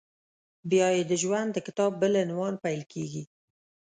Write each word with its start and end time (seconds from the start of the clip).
بیا 0.69 0.87
یې 0.95 1.03
د 1.11 1.13
ژوند 1.21 1.49
د 1.53 1.57
کتاب 1.67 1.91
بل 2.01 2.13
عنوان 2.23 2.53
پیل 2.63 2.81
کېږي… 2.91 3.23